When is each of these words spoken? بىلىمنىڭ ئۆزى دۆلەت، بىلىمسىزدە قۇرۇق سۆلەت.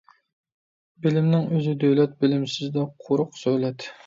بىلىمنىڭ 1.05 1.45
ئۆزى 1.51 1.75
دۆلەت، 1.85 2.17
بىلىمسىزدە 2.25 2.87
قۇرۇق 3.05 3.39
سۆلەت. 3.43 3.89